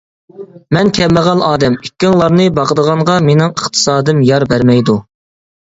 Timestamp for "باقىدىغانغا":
2.59-3.21